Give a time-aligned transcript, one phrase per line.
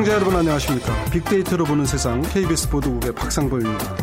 [0.00, 1.04] 애청자 여러분 안녕하십니까.
[1.10, 3.96] 빅데이터로 보는 세상 KBS 보도국의 박상보입니다.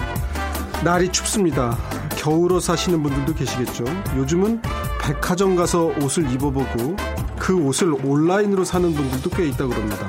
[0.83, 1.75] 날이 춥습니다.
[2.15, 3.83] 겨울옷 사시는 분들도 계시겠죠.
[4.15, 4.61] 요즘은
[5.01, 6.95] 백화점 가서 옷을 입어보고
[7.39, 10.07] 그 옷을 온라인으로 사는 분들도 꽤 있다고 그럽니다.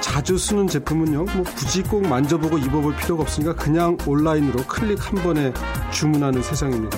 [0.00, 5.52] 자주 쓰는 제품은요, 뭐 굳이 꼭 만져보고 입어볼 필요가 없으니까 그냥 온라인으로 클릭 한 번에
[5.90, 6.96] 주문하는 세상입니다.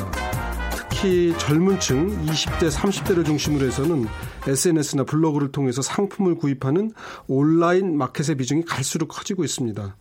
[0.76, 4.06] 특히 젊은 층 20대, 30대를 중심으로 해서는
[4.46, 6.92] SNS나 블로그를 통해서 상품을 구입하는
[7.26, 9.96] 온라인 마켓의 비중이 갈수록 커지고 있습니다.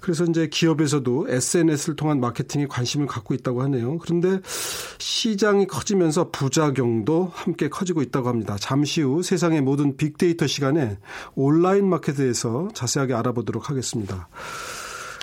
[0.00, 3.98] 그래서 이제 기업에서도 SNS를 통한 마케팅에 관심을 갖고 있다고 하네요.
[3.98, 4.40] 그런데
[4.98, 8.56] 시장이 커지면서 부작용도 함께 커지고 있다고 합니다.
[8.58, 10.98] 잠시 후 세상의 모든 빅데이터 시간에
[11.34, 14.28] 온라인 마켓에 대해서 자세하게 알아보도록 하겠습니다.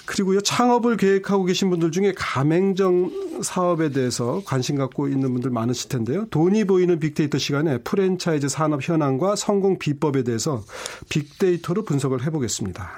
[0.09, 6.25] 그리고요, 창업을 계획하고 계신 분들 중에 가맹점 사업에 대해서 관심 갖고 있는 분들 많으실 텐데요.
[6.31, 10.63] 돈이 보이는 빅데이터 시간에 프랜차이즈 산업 현황과 성공 비법에 대해서
[11.09, 12.89] 빅데이터로 분석을 해보겠습니다.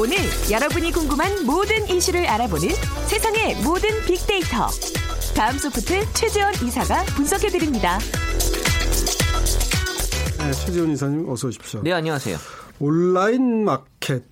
[0.00, 0.16] 오늘
[0.50, 2.70] 여러분이 궁금한 모든 이슈를 알아보는
[3.06, 4.66] 세상의 모든 빅데이터.
[5.34, 7.98] 다음 소프트 최재원 이사가 분석해 드립니다.
[10.38, 11.82] 네, 최재원 이사님 어서 오십시오.
[11.82, 12.36] 네, 안녕하세요.
[12.78, 14.24] 온라인 마켓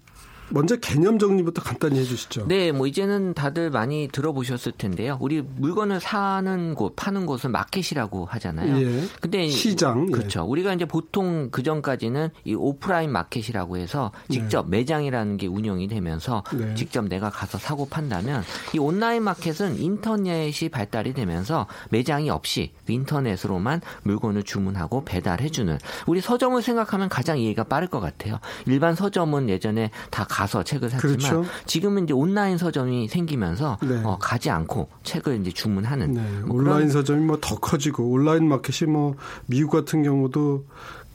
[0.48, 2.46] 먼저 개념 정리부터 간단히 해주시죠.
[2.46, 5.16] 네, 뭐 이제는 다들 많이 들어보셨을 텐데요.
[5.20, 8.76] 우리 물건을 사는 곳, 파는 곳은 마켓이라고 하잖아요.
[8.80, 9.04] 예.
[9.20, 10.12] 근데 시장 예.
[10.12, 10.40] 그렇죠.
[10.40, 10.44] 예.
[10.44, 14.78] 우리가 이제 보통 그 전까지는 이 오프라인 마켓이라고 해서 직접 네.
[14.78, 16.74] 매장이라는 게 운영이 되면서 네.
[16.74, 18.42] 직접 내가 가서 사고 판다면
[18.74, 27.08] 이 온라인 마켓은 인터넷이 발달이 되면서 매장이 없이 인터넷으로만 물건을 주문하고 배달해주는 우리 서점을 생각하면
[27.08, 28.38] 가장 이해가 빠를 것 같아요.
[28.66, 31.44] 일반 서점은 예전에 다 가서 책을 샀지만 그렇죠.
[31.66, 34.00] 지금은 이제 온라인 서점이 생기면서 네.
[34.02, 36.22] 어, 가지 않고 책을 이제 주문하는 네.
[36.46, 39.14] 뭐 온라인 서점이 뭐 더 커지고 온라인 마켓이 뭐
[39.46, 40.64] 미국 같은 경우도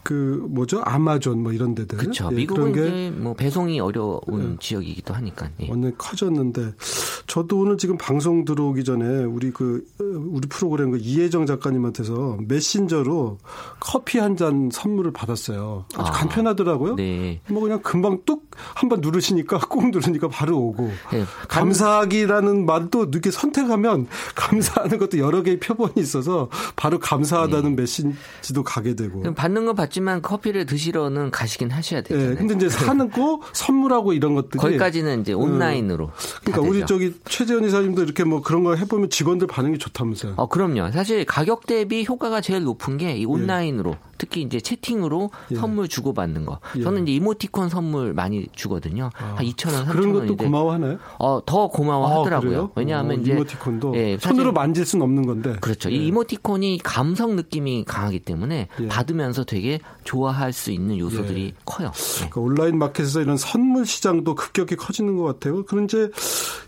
[0.04, 2.30] 그 뭐죠 아마존 뭐 이런 데들 그렇죠.
[2.32, 4.58] 예, 미국은 이제 뭐 배송이 어려운 예.
[4.60, 5.70] 지역이기도 하니까 예.
[5.70, 6.74] 완전 커졌는데
[7.28, 13.38] 저도 오늘 지금 방송 들어오기 전에 우리 그 우리 프로그램 그 이혜정 작가님한테서 메신저로
[13.82, 15.86] 커피 한 잔 선물을 받았어요.
[15.96, 16.96] 아주 아, 간편하더라고요.
[16.96, 17.42] 네.
[17.50, 21.26] 뭐 그냥 금방 뚝 한번 누르시니까 꾹 누르니까 바로 오고 네.
[21.50, 27.82] 감사하기라는 말도 이렇게 선택하면 감사하는 것도 여러 개의 표본이 있어서 바로 감사하다는 네.
[27.82, 32.30] 메시지도 가게 되고 받는 거 받지 하지만 커피를 드시러는 가시긴 하셔야 되잖아요.
[32.30, 36.06] 네, 근데 이제 사는 거 선물하고 이런 것들이 거기까지는 이제 온라인으로.
[36.06, 36.12] 음.
[36.44, 40.36] 그러니까 우리 저기 최재현 이사님도 이렇게 뭐 그런 거 해보면 직원들 반응이 좋다면서요.
[40.38, 40.92] 어, 그럼요.
[40.92, 44.07] 사실 가격 대비 효과가 제일 높은 게 이 온라인으로 예.
[44.18, 45.56] 특히 이제 채팅으로 예.
[45.56, 46.60] 선물 주고 받는 거.
[46.76, 46.84] 예.
[46.84, 49.10] 저는 이제 이모티콘 선물 많이 주거든요.
[49.18, 49.36] 아.
[49.38, 49.96] 한 2천 원, 3천 원.
[49.96, 50.98] 그런 것도 고마워하나요?
[51.20, 52.64] 어, 더 고마워하더라고요.
[52.64, 55.56] 아, 왜냐하면 어, 이제 이모티콘도 예, 손으로 만질 수는 없는 건데.
[55.62, 55.90] 그렇죠.
[55.90, 56.06] 이 예.
[56.06, 58.88] 이모티콘이 감성 느낌이 강하기 때문에 예.
[58.88, 61.54] 받으면서 되게 좋아할 수 있는 요소들이 예.
[61.66, 61.92] 커요.
[62.16, 65.64] 그러니까 온라인 마켓에서 이런 선물 시장도 급격히 커지는 것 같아요.
[65.66, 66.10] 그런 이제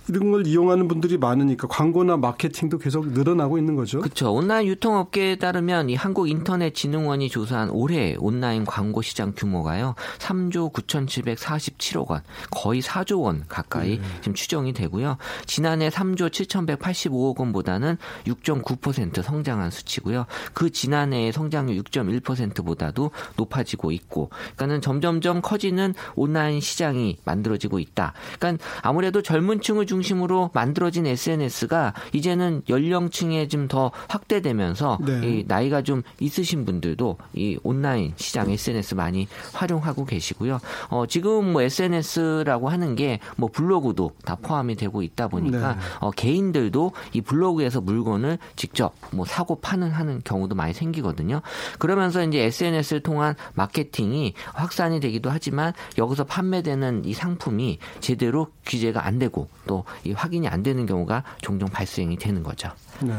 [0.09, 4.02] 이런 걸 이용하는 분들이 많으니까 광고나 마케팅도 계속 늘어나고 있는 거죠.
[4.02, 4.34] 그렇죠.
[4.34, 9.96] 온라인 유통업계에 따르면 이 한국인터넷진흥원이 조사한 올해 온라인 광고 시장 규모가요.
[10.18, 14.03] 3조 9,747억 원, 거의 4조 원 가까이 네.
[14.22, 15.18] 지금 추정이 되고요.
[15.46, 20.26] 지난해 3조 7,185억 원보다는 6.9% 성장한 수치고요.
[20.53, 28.14] 그 지난해의 성장률 6.1%보다도 높아지고 있고, 그러니까는 점점점 커지는 온라인 시장이 만들어지고 있다.
[28.40, 35.21] 그러니까 아무래도 젊은 층을 중 심으로 만들어진 SNS가 이제는 연령층에 좀 더 확대되면서 네.
[35.23, 40.59] 이 나이가 좀 있으신 분들도 이 온라인 시장 SNS 많이 활용하고 계시고요.
[40.89, 45.79] 어, 지금 뭐 SNS라고 하는 게 뭐 블로그도 다 포함이 되고 있다 보니까 네.
[45.99, 51.41] 어, 개인들도 이 블로그에서 물건을 직접 뭐 사고 파는 하는 경우도 많이 생기거든요.
[51.79, 59.19] 그러면서 이제 SNS를 통한 마케팅이 확산이 되기도 하지만 여기서 판매되는 이 상품이 제대로 규제가 안
[59.19, 62.72] 되고 또이 확인이 안 되는 경우가 종종 발생이 되는 거죠.
[63.01, 63.13] 네.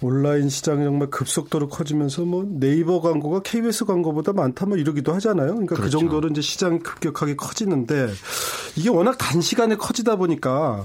[0.00, 5.52] 온라인 시장이 정말 급속도로 커지면서 뭐 네이버 광고가 KBS 광고보다 많다 뭐 이러기도 하잖아요.
[5.52, 5.98] 그러니까 그 그렇죠.
[5.98, 8.08] 그 정도로 이제 시장이 급격하게 커지는데
[8.76, 10.84] 이게 워낙 단시간에 커지다 보니까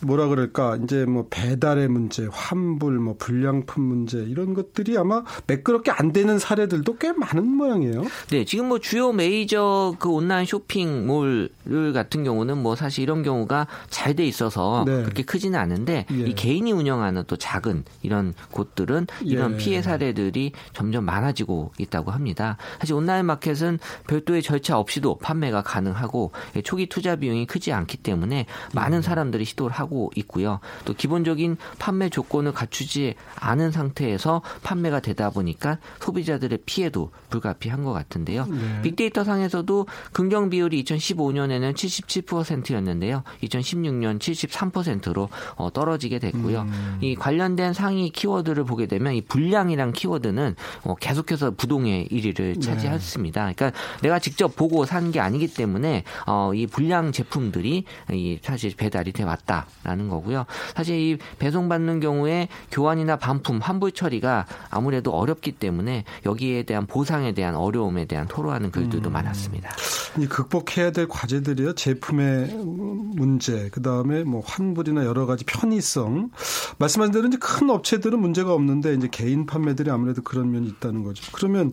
[0.00, 6.12] 뭐라 그럴까 이제 뭐 배달의 문제, 환불, 뭐 불량품 문제 이런 것들이 아마 매끄럽게 안
[6.12, 8.04] 되는 사례들도 꽤 많은 모양이에요.
[8.30, 11.48] 네, 지금 뭐 주요 메이저 그 온라인 쇼핑몰
[11.94, 15.02] 같은 경우는 뭐 사실 이런 경우가 잘 돼 있어서 네.
[15.04, 16.16] 그렇게 크지는 않은데 예.
[16.16, 19.56] 이 개인이 운영하는 또 작은 이런 곳들은 이런 예.
[19.56, 22.58] 피해 사례들이 점점 많아지고 있다고 합니다.
[22.78, 26.32] 사실 온라인 마켓은 별도의 절차 없이도 판매가 가능하고
[26.62, 28.44] 초기 투자 비용이 크지 않기 때문에
[28.74, 29.02] 많은 음.
[29.02, 30.60] 사람들이 시도를 하고 있고요.
[30.84, 38.44] 또 기본적인 판매 조건을 갖추지 않은 상태에서 판매가 되다 보니까 소비자들의 피해도 불가피한 것 같은데요.
[38.44, 38.82] 네.
[38.82, 43.22] 빅데이터 상에서도 긍정 비율이 2015년에는 77%였는데요.
[43.42, 46.60] 2016년 73%로 어, 떨어지게 됐고요.
[46.62, 46.98] 음.
[47.00, 53.52] 이 관련된 상위 키워드를 보게 되면 이 불량이란 키워드는 어, 계속해서 부동의 1위를 차지했습니다.
[53.54, 53.70] 그러니까
[54.02, 59.24] 내가 직접 보고 산 게 아니기 때문에 어, 이 불량 제품들이 이 사실 배달이 돼
[59.24, 60.46] 왔다라는 거고요.
[60.74, 67.56] 사실 이 배송받는 경우에 교환이나 반품 환불 처리가 아무래도 어렵기 때문에 여기에 대한 보상에 대한
[67.56, 69.12] 어려움에 대한 토로하는 글들도 음.
[69.12, 69.70] 많았습니다.
[70.18, 71.74] 이 극복해야 될 과제들이요.
[71.74, 76.30] 제품의 문제, 그 다음에 뭐 환불이나 여러 가지 편의성.
[76.78, 81.24] 말씀하신 대로 이제 큰 업체들은 문제가 없는데 이제 개인 판매들이 아무래도 그런 면이 있다는 거죠.
[81.32, 81.72] 그러면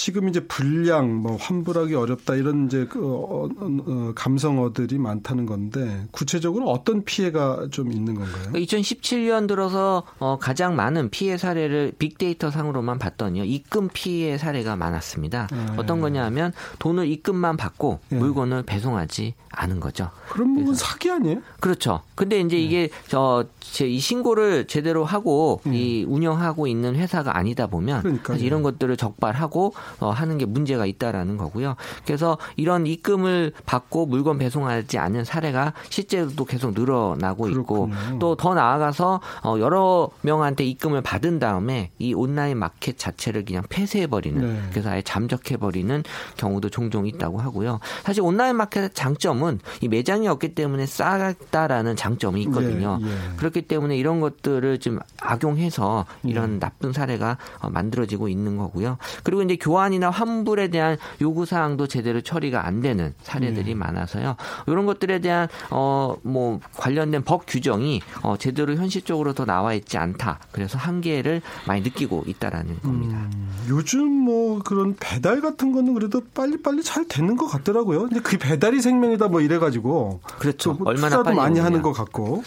[0.00, 6.06] 지금 이제 불량, 뭐 환불하기 어렵다 이런 이제 그 어, 어, 어, 감성어들이 많다는 건데
[6.10, 8.52] 구체적으로 어떤 피해가 좀 있는 건가요?
[8.54, 13.44] 2017년 들어서 어, 가장 많은 피해 사례를 빅데이터 상으로만 봤더니요.
[13.44, 15.48] 입금 피해 사례가 많았습니다.
[15.52, 15.66] 네.
[15.76, 18.16] 어떤 거냐면 돈을 입금만 받고 네.
[18.16, 20.10] 물건을 배송하지 않은 거죠.
[20.30, 21.42] 그런 부분 사기 아니에요?
[21.58, 22.00] 그렇죠.
[22.14, 25.74] 근데 이제 이게 저이 신고를 제대로 하고 음.
[25.74, 28.36] 이 운영하고 있는 회사가 아니다 보면 그러니까요.
[28.36, 31.76] 사실 이런 것들을 적발하고 어, 하는 게 문제가 있다라는 거고요.
[32.04, 37.90] 그래서 이런 입금을 받고 물건 배송하지 않은 사례가 실제로도 계속 늘어나고 있고.
[38.18, 44.06] 또 더 나아가서 어, 여러 명한테 입금을 받은 다음에 이 온라인 마켓 자체를 그냥 폐쇄해
[44.06, 44.62] 버리는 네.
[44.70, 46.02] 그래서 아예 잠적해 버리는
[46.38, 47.80] 경우도 종종 있다고 하고요.
[48.02, 52.98] 사실 온라인 마켓의 장점은 이 매장이 없기 때문에 싸다라는 장점이 있거든요.
[53.02, 53.36] 예, 예.
[53.36, 56.58] 그렇기 때문에 이런 것들을 좀 악용해서 이런 음.
[56.60, 58.96] 나쁜 사례가 어, 만들어지고 있는 거고요.
[59.22, 63.78] 그리고 이제 교 환이나 환불에 대한 요구 사항도 제대로 처리가 안 되는 사례들이 음.
[63.78, 64.36] 많아서요.
[64.66, 70.38] 이런 것들에 대한 어 뭐 관련된 법 규정이 어 제대로 현실적으로 더 나와 있지 않다.
[70.52, 73.16] 그래서 한계를 많이 느끼고 있다라는 겁니다.
[73.16, 78.02] 음, 요즘 뭐 그런 배달 같은 거는 그래도 빨리빨리 잘 되는 것 같더라고요.
[78.08, 80.76] 근데 그 배달이 생명이다 뭐 이래 가지고 그렇죠.
[80.76, 81.64] 좀 얼마나 빨리 많이 오느냐.
[81.64, 82.42] 하는 것 같고.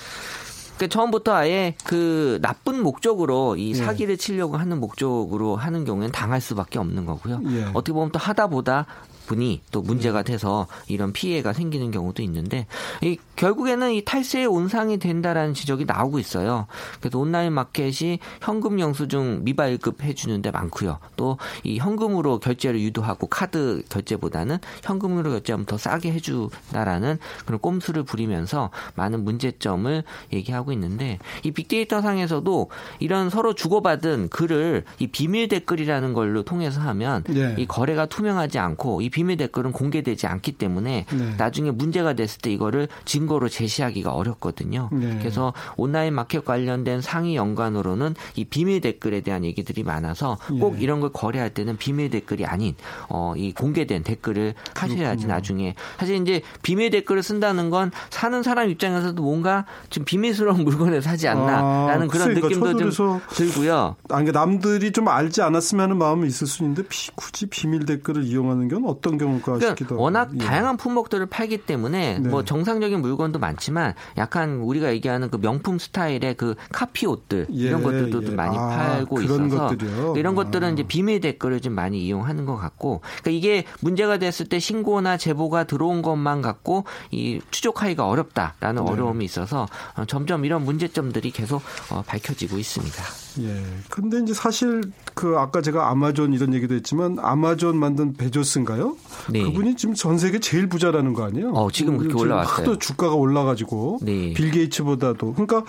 [0.83, 3.73] 그 처음부터 아예 그 나쁜 목적으로 이 예.
[3.73, 7.39] 사기를 치려고 하는 목적으로 하는 경우에는 당할 수밖에 없는 거고요.
[7.51, 7.63] 예.
[7.73, 8.85] 어떻게 보면 또 하다 보다
[9.25, 12.67] 분이 또 문제가 돼서 이런 피해가 생기는 경우도 있는데
[13.01, 16.67] 이 결국에는 이 탈세의 온상이 된다라는 지적이 나오고 있어요.
[16.99, 20.99] 그래서 온라인 마켓이 현금 영수증 미발급 해주는 데 많고요.
[21.15, 28.69] 또 이 현금으로 결제를 유도하고 카드 결제보다는 현금으로 결제하면 더 싸게 해준다라는 그런 꼼수를 부리면서
[28.95, 36.43] 많은 문제점을 얘기하고 있는데 이 빅데이터 상에서도 이런 서로 주고받은 글을 이 비밀 댓글이라는 걸로
[36.43, 37.55] 통해서 하면 예.
[37.57, 41.35] 이 거래가 투명하지 않고 이 비밀 댓글은 공개되지 않기 때문에 네.
[41.37, 44.89] 나중에 문제가 됐을 때 이거를 증거로 제시하기가 어렵거든요.
[44.91, 45.17] 네.
[45.19, 50.81] 그래서 온라인 마켓 관련된 상위 연관으로는 이 비밀 댓글에 대한 얘기들이 많아서 꼭 예.
[50.81, 52.73] 이런 걸 거래할 때는 비밀 댓글이 아닌
[53.07, 55.27] 어, 이 공개된 댓글을 하셔야지.
[55.27, 61.27] 나중에 사실 이제 비밀 댓글을 쓴다는 건 사는 사람 입장에서도 뭔가 좀 비밀스러운 물건을 사지
[61.27, 63.95] 않나라는 아, 그런 느낌도 좀 들고요.
[64.09, 68.23] 아니, 그러니까 남들이 좀 알지 않았으면 하는 마음은 있을 수 있는데 비- 굳이 비밀 댓글을
[68.23, 69.95] 이용하는 건 어떤 경우가 그러니까.
[69.95, 70.37] 워낙 예.
[70.37, 72.29] 다양한 품목들을 팔기 때문에 네.
[72.29, 77.83] 뭐 정상적인 물건도 많지만 약간 우리가 얘기하는 그 명품 스타일의 그 카피 옷들 예, 이런
[77.83, 78.25] 것들도 예.
[78.25, 80.15] 좀 많이 아, 팔고 있어서 것들이요?
[80.17, 80.35] 이런 아.
[80.35, 85.17] 것들은 이제 비밀 댓글을 좀 많이 이용하는 것 같고 그러니까 이게 문제가 됐을 때 신고나
[85.17, 88.91] 제보가 들어온 것만 갖고 이 추적하기가 어렵다라는 네.
[88.91, 93.03] 어려움이 있어서 어, 점점 이런 문제점들이 계속 어, 밝혀지고 있습니다.
[93.41, 93.63] 예.
[93.89, 94.81] 근데 이제 사실
[95.13, 98.95] 그 아까 제가 아마존 이런 얘기도 했지만 아마존 만든 베조스인가요?
[99.29, 99.43] 네.
[99.43, 101.51] 그분이 지금 전 세계 제일 부자라는 거 아니에요?
[101.53, 102.77] 어, 지금 그렇게 올라왔어요.
[102.79, 104.33] 주가가 올라가지고 네.
[104.33, 105.63] 빌 게이츠보다도 그러니까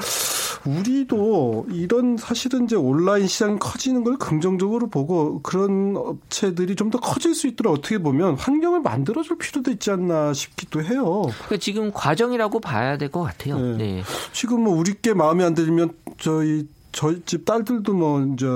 [0.66, 7.34] 우리도 이런 사실은 이제 온라인 시장이 커지는 걸 긍정적으로 보고 그런 업체들이 좀 더 커질
[7.34, 11.22] 수 있도록 어떻게 보면 환경을 만들어줄 필요도 있지 않나 싶기도 해요.
[11.24, 13.58] 그러니까 지금 과정이라고 봐야 될 것 같아요.
[13.58, 13.76] 네.
[13.76, 14.02] 네.
[14.32, 18.46] 지금 뭐 우리께 마음에 안 들면 저희 저희 집 딸들도 뭐 이제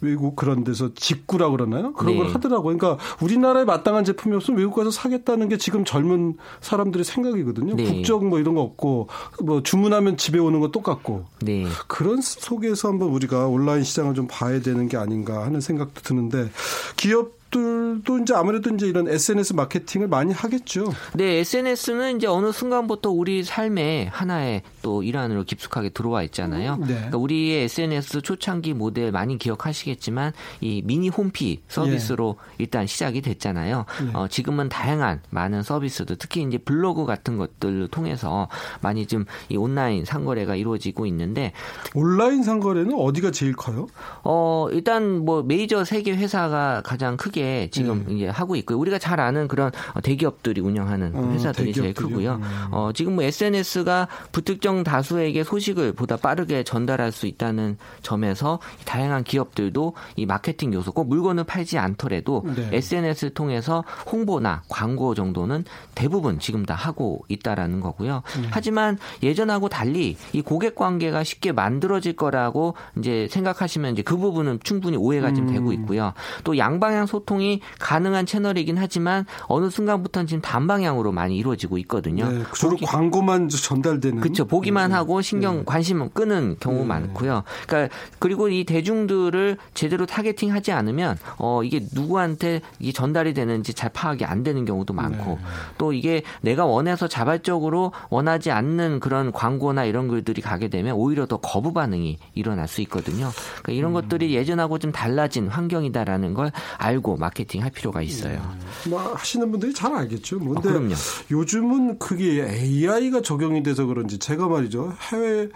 [0.00, 1.92] 외국 그런 데서 직구라 그러나요?
[1.92, 2.18] 그런 네.
[2.18, 2.76] 걸 하더라고요.
[2.76, 7.76] 그러니까 우리나라에 마땅한 제품이 없으면 외국 가서 사겠다는 게 지금 젊은 사람들의 생각이거든요.
[7.76, 7.84] 네.
[7.84, 9.08] 국적 뭐 이런 거 없고
[9.42, 11.66] 뭐 주문하면 집에 오는 거 똑같고 네.
[11.86, 16.50] 그런 속에서 한번 우리가 온라인 시장을 좀 봐야 되는 게 아닌가 하는 생각도 드는데
[16.96, 20.92] 기업 기업 들도 이제 아무래도 이제 이런 SNS 마케팅을 많이 하겠죠.
[21.14, 26.76] 네, SNS는 이제 어느 순간부터 우리 삶의 하나의 또 일환으로 깊숙하게 들어와 있잖아요.
[26.76, 26.86] 네.
[26.86, 32.54] 그러니까 우리의 SNS 초창기 모델 많이 기억하시겠지만 이 미니 홈피 서비스로 예.
[32.58, 33.84] 일단 시작이 됐잖아요.
[34.06, 34.10] 예.
[34.16, 38.48] 어, 지금은 다양한 많은 서비스도 특히 이제 블로그 같은 것들을 통해서
[38.80, 41.52] 많이 좀 이 온라인 상거래가 이루어지고 있는데
[41.94, 43.86] 온라인 상거래는 어디가 제일 커요?
[44.24, 47.37] 어, 일단 뭐 메이저 세계 회사가 가장 크게
[47.70, 48.14] 지금 예.
[48.14, 48.78] 이제 하고 있고요.
[48.78, 49.70] 우리가 잘 아는 그런
[50.02, 52.34] 대기업들이 운영하는 어, 회사들이 제일 크고요.
[52.34, 52.42] 음.
[52.70, 59.94] 어, 지금 뭐 SNS가 불특정 다수에게 소식을 보다 빠르게 전달할 수 있다는 점에서 다양한 기업들도
[60.16, 62.70] 이 마케팅 요소 꼭 물건을 팔지 않더라도 네.
[62.72, 65.64] SNS를 통해서 홍보나 광고 정도는
[65.94, 68.22] 대부분 지금 다 하고 있다라는 거고요.
[68.36, 68.48] 음.
[68.50, 74.96] 하지만 예전하고 달리 이 고객 관계가 쉽게 만들어질 거라고 이제 생각하시면 이제 그 부분은 충분히
[74.96, 75.52] 오해가 좀 음.
[75.52, 76.12] 되고 있고요.
[76.44, 82.28] 또 양방향 소통 이 가능한 채널이긴 하지만 어느 순간부터는 지금 단방향으로 많이 이루어지고 있거든요.
[82.28, 84.20] 네, 주로 보기, 광고만 전달되는.
[84.20, 84.46] 그렇죠.
[84.46, 84.96] 보기만 네.
[84.96, 85.62] 하고 신경 네.
[85.66, 86.84] 관심 끄는 경우 네.
[86.86, 87.44] 많고요.
[87.66, 94.24] 그러니까 그리고 이 대중들을 제대로 타겟팅하지 않으면 어 이게 누구한테 이게 전달이 되는지 잘 파악이
[94.24, 95.38] 안 되는 경우도 많고 네.
[95.76, 101.36] 또 이게 내가 원해서 자발적으로 원하지 않는 그런 광고나 이런 글들이 가게 되면 오히려 더
[101.36, 103.30] 거부 반응이 일어날 수 있거든요.
[103.62, 103.94] 그러니까 이런 음.
[103.94, 108.38] 것들이 예전하고 좀 달라진 환경이다라는 걸 알고 마케팅 할 필요가 있어요.
[108.84, 108.90] 음.
[108.90, 110.38] 뭐 하시는 분들이 잘 알겠죠.
[110.38, 110.94] 뭐 근데 어, 그럼요.
[111.30, 114.94] 요즘은 그게 AI가 적용이 돼서 그런지 제가 말이죠.
[115.10, 115.48] 해외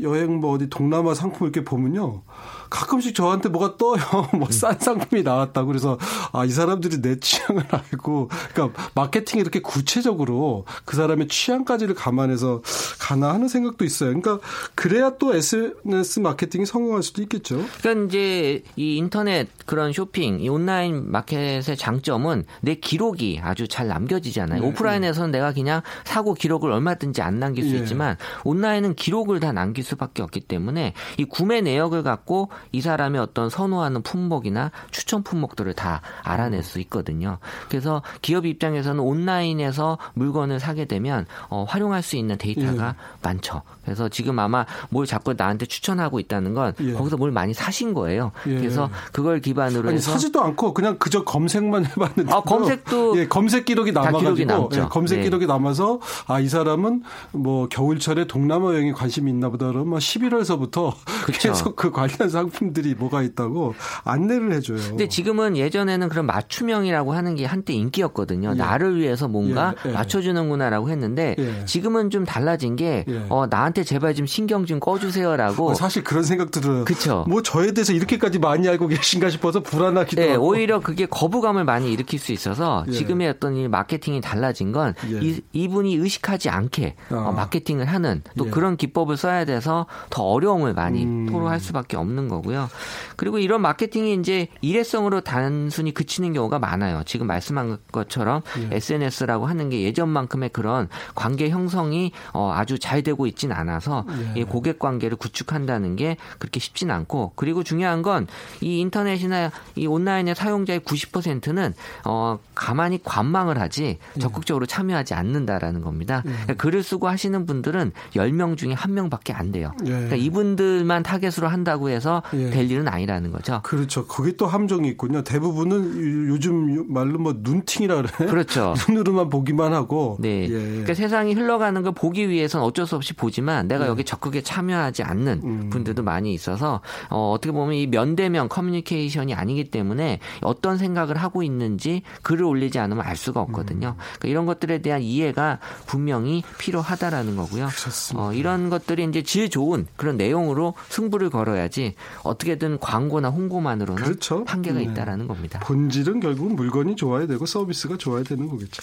[0.00, 2.22] 여행 뭐 어디 동남아 상품 이렇게 보면요.
[2.70, 3.98] 가끔씩 저한테 뭐가 떠요.
[4.36, 5.64] 뭐 싼 상품이 나왔다.
[5.64, 5.98] 그래서
[6.32, 12.62] 아, 이 사람들이 내 취향을 알고 그러니까 마케팅이 이렇게 구체적으로 그 사람의 취향까지를 감안해서
[12.98, 14.08] 가나 하는 생각도 있어요.
[14.08, 14.44] 그러니까
[14.74, 17.64] 그래야 또 SNS 마케팅이 성공할 수도 있겠죠.
[17.80, 24.60] 그러니까 이제 이 인터넷 그런 쇼핑, 이 온라인 마켓의 장점은 내 기록이 아주 잘 남겨지잖아요.
[24.60, 25.38] 네, 오프라인에서는 네.
[25.38, 27.78] 내가 그냥 사고 기록을 얼마든지 안 남길 수 네.
[27.78, 33.50] 있지만 온라인은 기록을 다 남길 수밖에 없기 때문에 이 구매 내역을 갖고 이 사람의 어떤
[33.50, 37.38] 선호하는 품목이나 추천 품목들을 다 알아낼 수 있거든요.
[37.68, 42.94] 그래서 기업 입장에서는 온라인에서 물건을 사게 되면 어, 활용할 수 있는 데이터가 예.
[43.22, 43.62] 많죠.
[43.84, 46.92] 그래서 지금 아마 뭘 자꾸 나한테 추천하고 있다는 건 예.
[46.92, 48.32] 거기서 뭘 많이 사신 거예요.
[48.46, 48.56] 예.
[48.56, 53.64] 그래서 그걸 기반으로 아니, 해서 사지도 않고 그냥 그저 검색만 해봤는데 아, 검색도 예, 검색
[53.64, 55.24] 기록이 남아가지고 예, 검색 네.
[55.24, 60.94] 기록이 남아서 아 이 사람은 뭐 겨울철에 동남아 여행에 관심이 있나 보다 그러면 11월서부터
[61.40, 63.74] 계속 그 관련 상품들이 뭐가 있다고
[64.04, 64.78] 안내를 해줘요.
[64.88, 68.50] 근데 지금은 예전에는 그런 맞춤형이라고 하는 게 한때 인기였거든요.
[68.50, 68.54] 예.
[68.54, 69.90] 나를 위해서 뭔가 예.
[69.90, 69.92] 예.
[69.92, 71.36] 맞춰주는구나라고 했는데
[71.66, 75.70] 지금은 좀 달라진 게 어, 나한테 제발 좀 신경 좀 꺼주세요라고.
[75.70, 76.84] 어, 사실 그런 생각 들어요.
[76.84, 77.24] 그렇죠.
[77.28, 80.48] 뭐 저에 대해서 이렇게까지 많이 알고 계신가 싶어서 불안하기도 네, 하고.
[80.48, 82.92] 오히려 그게 거부감을 많이 일으킬 수 있어서 예.
[82.92, 85.20] 지금의 어떤 이 마케팅이 달라진 건 예.
[85.20, 87.16] 이, 이분이 의식하지 않게 어.
[87.16, 88.50] 어, 마케팅을 하는 또 예.
[88.50, 91.26] 그런 기법을 써야 돼서 더 어려움을 많이 음.
[91.30, 92.68] 토로할 수밖에 없는 거고 요.
[93.16, 97.02] 그리고 이런 마케팅이 이제 일회성으로 단순히 그치는 경우가 많아요.
[97.06, 98.76] 지금 말씀한 것처럼 예.
[98.76, 103.68] SNS라고 하는 게 예전만큼의 그런 관계 형성이 어, 아주 잘 되고 있지는 않아요.
[103.68, 104.04] 많아서
[104.36, 104.40] 예.
[104.40, 108.26] 이 고객 관계를 구축한다는 게 그렇게 쉽진 않고 그리고 중요한 건
[108.60, 114.20] 이 인터넷이나 이 온라인의 사용자의 90%는 어 가만히 관망을 하지 예.
[114.20, 116.22] 적극적으로 참여하지 않는다라는 겁니다.
[116.26, 116.30] 예.
[116.30, 119.72] 그러니까 글을 쓰고 하시는 분들은 10명 중에 1명밖에 안 돼요.
[119.84, 119.90] 예.
[119.90, 122.50] 그러니까 이분들만 타겟으로 한다고 해서 예.
[122.50, 123.60] 될 일은 아니라는 거죠.
[123.62, 124.06] 그렇죠.
[124.06, 125.22] 그게 또 함정이 있군요.
[125.24, 128.26] 대부분은 요즘 말로 뭐 눈팅이라 그래.
[128.30, 128.74] 그렇죠.
[128.88, 130.16] 눈으로만 보기만 하고.
[130.20, 130.44] 네.
[130.44, 130.48] 예.
[130.48, 133.90] 그러니까 세상이 흘러가는 걸 보기 위해서는 어쩔 수 없이 보지만 내가 음.
[133.90, 135.70] 여기 적극에 참여하지 않는 음.
[135.70, 136.80] 분들도 많이 있어서
[137.10, 143.04] 어, 어떻게 보면 이 면대면 커뮤니케이션이 아니기 때문에 어떤 생각을 하고 있는지 글을 올리지 않으면
[143.04, 143.88] 알 수가 없거든요.
[143.88, 144.02] 음.
[144.18, 147.68] 그러니까 이런 것들에 대한 이해가 분명히 필요하다라는 거고요.
[148.16, 154.44] 어, 이런 것들이 이제 질 좋은 그런 내용으로 승부를 걸어야지 어떻게든 광고나 홍보만으로는 그렇죠.
[154.46, 154.84] 한계가 네.
[154.84, 155.60] 있다라는 겁니다.
[155.60, 158.82] 본질은 결국은 물건이 좋아야 되고 서비스가 좋아야 되는 거겠죠.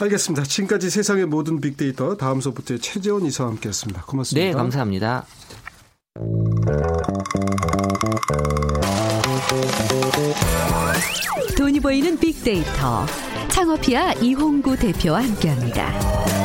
[0.00, 0.44] 알겠습니다.
[0.44, 4.02] 지금까지 세상의 모든 빅데이터 다음 소프트의 최재원 이사와 함께했습니다.
[4.02, 4.46] 고맙습니다.
[4.46, 5.26] 네, 감사합니다.
[11.56, 13.06] 돈이 보이는 빅데이터
[13.48, 16.39] 창업이야 이홍구 대표와 함께합니다.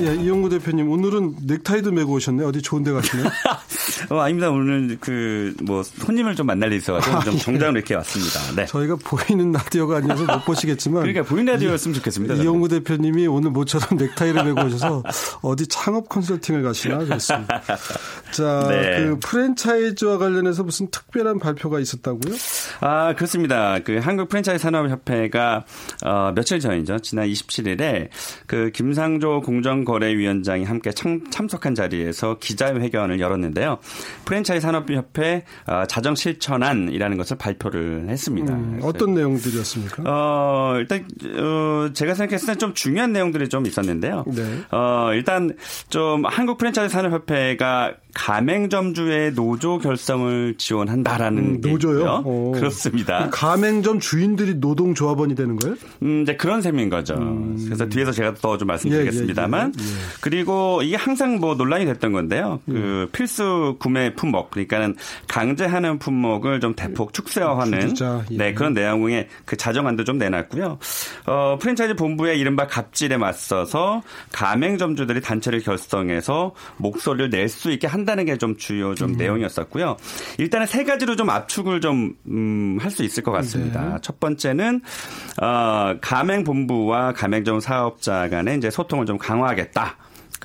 [0.00, 2.44] 예, 이용구 대표님 오늘은 넥타이도 메고 오셨네.
[2.44, 3.28] 어디 좋은 데 가시나요?
[4.10, 4.50] 어, 아닙니다.
[4.50, 7.38] 오늘 그 뭐 손님을 좀 만날 일이 있어가지고 좀 아, 예.
[7.38, 8.40] 정장으로 이렇게 왔습니다.
[8.54, 8.66] 네.
[8.66, 12.34] 저희가 보이는 라디오가 아니어서 못 보시겠지만 그러니까 보이는 라디오였으면 좋겠습니다.
[12.34, 15.02] 이용구 대표님이 오늘 모처럼 넥타이를 메고 오셔서
[15.42, 17.62] 어디 창업 컨설팅을 가시나 그랬습니다.
[18.32, 19.04] 자, 네.
[19.04, 22.34] 그 프랜차이즈와 관련해서 무슨 특별한 발표가 있었다고요?
[22.80, 23.78] 아, 그렇습니다.
[23.80, 25.64] 그 한국 프랜차이즈 산업협회가
[26.04, 26.98] 어, 며칠 전이죠.
[27.00, 28.08] 지난 27일에
[28.46, 33.78] 그 김상조 공정 거래위원장이 함께 참, 참석한 자리에서 기자회견을 열었는데요.
[34.26, 38.52] 프랜차이즈 산업협회 어, 자정 실천안이라는 것을 발표를 했습니다.
[38.52, 40.02] 음, 어떤 내용들이었습니까?
[40.04, 41.06] 어, 일단
[41.38, 44.24] 어, 제가 생각했을 때 좀 중요한 내용들이 좀 있었는데요.
[44.26, 44.42] 네.
[44.72, 45.54] 어, 일단
[45.88, 52.22] 좀 한국 프랜차이즈 산업협회가 가맹점주의 노조 결성을 지원한다라는 음, 노조요?
[52.24, 52.52] 오.
[52.52, 53.28] 그렇습니다.
[53.30, 55.76] 가맹점 주인들이 노동조합원이 되는 거예요?
[56.02, 57.14] 음, 이제 그런 셈인 거죠.
[57.14, 57.56] 음.
[57.66, 61.84] 그래서 뒤에서 제가 더 좀 말씀드리겠습니다만 예, 예, 예, 예, 그리고 이게 항상 뭐 논란이
[61.84, 62.60] 됐던 건데요.
[62.64, 63.08] 그 음.
[63.12, 64.96] 필수 구매 품목 그러니까는
[65.28, 67.94] 강제하는 품목을 좀 대폭 축소화하는
[68.30, 68.36] 예.
[68.36, 70.78] 네 그런 내용의 그 자정안도 좀 내놨고요.
[71.26, 78.24] 어, 프랜차이즈 본부의 이른바 갑질에 맞서서 가맹점주들이 단체를 결성해서 목소리를 낼 수 있게 한 한다는
[78.24, 79.16] 게 좀 주요 좀 음.
[79.16, 79.96] 내용이었었고요.
[80.38, 83.82] 일단은 세 가지로 좀 압축을 좀, 음, 할수 있을 것 같습니다.
[83.94, 83.96] 네.
[84.02, 84.82] 첫 번째는,
[85.42, 89.96] 어, 가맹본부와 가맹점 사업자 간의 이제 소통을 좀 강화하겠다.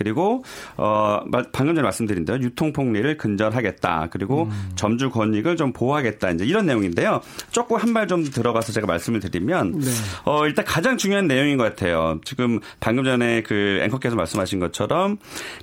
[0.01, 0.43] 그리고
[0.77, 4.07] 어 방금 전에 말씀드린 대로 유통 폭리를 근절하겠다.
[4.11, 4.71] 그리고 음.
[4.75, 6.31] 점주 권익을 좀 보호하겠다.
[6.31, 7.21] 이제 이런 내용인데요.
[7.51, 9.91] 조금 한 발 좀 들어가서 제가 말씀을 드리면 네.
[10.25, 12.19] 어 일단 가장 중요한 내용인 것 같아요.
[12.25, 15.17] 지금 방금 전에 그 앵커께서 말씀하신 것처럼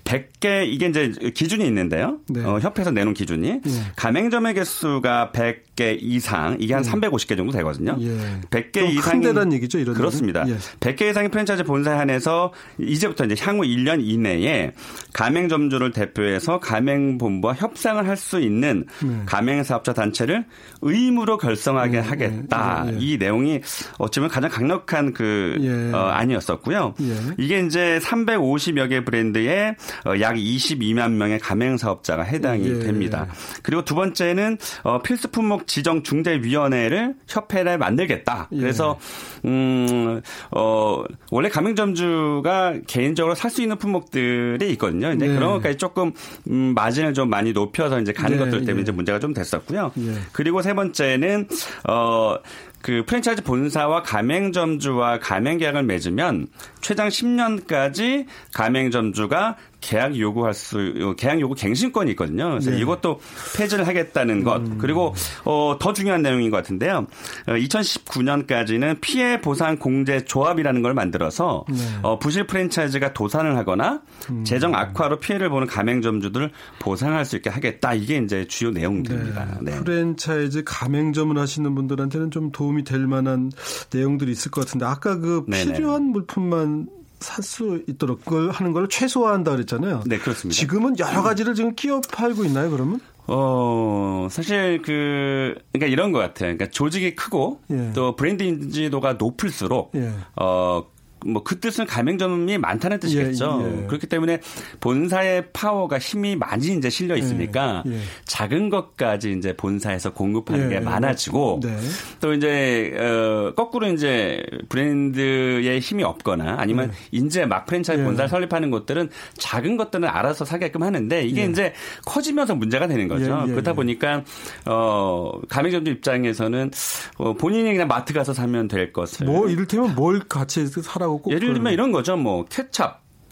[0.05, 2.19] 100개 이게 이제 기준이 있는데요.
[2.29, 2.45] 네.
[2.45, 3.83] 어 협회에서 내놓은 기준이 네.
[3.97, 7.97] 가맹점의 개수가 100 개 이상 이게 한 350개 정도 되거든요.
[8.01, 8.41] 예.
[8.51, 10.45] 100개 이상이 큰 얘기죠, 이런 그렇습니다.
[10.49, 10.57] 예.
[10.81, 14.73] 100개 이상의 프랜차이즈 본사에 한해서 이제부터 이제 향후 1년 이내 내에
[15.13, 19.23] 가맹점주를 대표해서 가맹본부와 협상을 할 수 있는 네.
[19.27, 20.45] 가맹사업자 단체를
[20.83, 22.83] 의무로 결성하게 네, 하겠다.
[22.85, 23.61] 네, 네, 이 내용이
[23.99, 25.95] 어쩌면 가장 강력한 그 예.
[25.95, 26.95] 어, 아니었었고요.
[27.01, 27.15] 예.
[27.39, 32.79] 이게 이제 350여 개 브랜드에 어, 약 22만 명의 가맹 사업자가 해당이 예.
[32.81, 33.29] 됩니다.
[33.63, 38.49] 그리고 두 번째는 어, 필수 품목 지정 중재위원회를 협회를 만들겠다.
[38.53, 38.59] 예.
[38.59, 38.99] 그래서
[39.45, 40.21] 음,
[40.51, 45.11] 어, 원래 가맹점주가 개인적으로 살 수 있는 품목들이 있거든요.
[45.13, 45.35] 이제 네.
[45.35, 46.13] 그런 것까지 조금
[46.51, 48.45] 음, 마진을 좀 많이 높여서 이제 가는 네.
[48.45, 49.93] 것들 때문에 이제 문제가 좀 됐었고요.
[49.99, 50.15] 예.
[50.33, 51.49] 그리고 세 번째는
[51.89, 52.37] 어,
[52.83, 56.47] 그 프랜차이즈 본사와 가맹점주와 가맹계약을 맺으면
[56.81, 62.51] 최장 10년까지 가맹점주가 계약 요구할 수 계약 요구 갱신권이 있거든요.
[62.51, 62.79] 그래서 네.
[62.81, 63.21] 이것도
[63.57, 64.79] 폐지를 하겠다는 것 음.
[64.79, 65.15] 그리고
[65.45, 67.07] 어, 더 중요한 내용인 것 같은데요.
[67.47, 71.77] 어, 2019년까지는 피해 보상 공제 조합이라는 걸 만들어서 네.
[72.03, 74.45] 어, 부실 프랜차이즈가 도산을 하거나 음.
[74.45, 77.95] 재정 악화로 피해를 보는 가맹점주들을 보상할 수 있게 하겠다.
[77.95, 79.59] 이게 이제 주요 내용들입니다.
[79.63, 79.73] 네.
[79.73, 79.79] 네.
[79.79, 83.53] 프랜차이즈 가맹점을 하시는 분들한테는 좀 도움이 될 만한
[83.93, 86.89] 내용들이 있을 것 같은데 아까 그 필요한 물품만
[87.21, 90.03] 살 수 있도록 그걸 하는 걸 최소화한다 그랬잖아요.
[90.07, 90.57] 네, 그렇습니다.
[90.59, 93.01] 지금은 여러 가지를 지금 끼워 팔고 있나요, 그러면?
[93.27, 96.55] 어, 사실 그, 그러니까 이런 것 같아요.
[96.57, 97.93] 그러니까 조직이 크고 예.
[97.95, 100.13] 또 브랜드 인지도가 높을수록 예.
[100.37, 100.85] 어,
[101.27, 103.63] 뭐 그 뜻은 가맹점이 많다는 뜻이겠죠.
[103.65, 103.87] 예, 예.
[103.87, 104.41] 그렇기 때문에
[104.81, 107.99] 본사의 파워가 힘이 많이 이제 실려 있으니까 예, 예.
[108.27, 111.75] 작은 것까지 이제 본사에서 공급하는 게 예, 많아지고 네.
[112.21, 119.09] 또 이제 어 거꾸로 이제 브랜드의 힘이 없거나 아니면 이제 막 프랜차이즈 본사를 설립하는 곳들은
[119.39, 121.73] 작은 것들은 알아서 사게끔 하는데 이게 이제
[122.05, 123.47] 커지면서 문제가 되는 거죠.
[123.47, 124.23] 그렇다 보니까
[124.67, 126.71] 어 가맹점주 입장에서는
[127.17, 131.55] 어 본인이 그냥 마트 가서 사면 될 것을 뭐 이를테면 뭘 같이 사라 하고 예를
[131.55, 132.17] 들면 이런 거죠.
[132.17, 132.91] 뭐 케찹